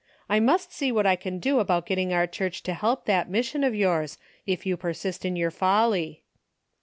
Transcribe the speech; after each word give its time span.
I 0.27 0.39
must 0.39 0.73
see 0.73 0.91
what 0.91 1.05
I 1.05 1.15
can 1.15 1.37
do 1.37 1.59
about 1.59 1.85
getting 1.85 2.11
our 2.11 2.25
church 2.25 2.63
to 2.63 2.73
help 2.73 3.05
that 3.05 3.29
mission 3.29 3.63
of 3.63 3.75
yours, 3.75 4.17
if 4.47 4.65
you 4.65 4.75
persist 4.75 5.25
in 5.25 5.35
your 5.35 5.51
folly." 5.51 6.23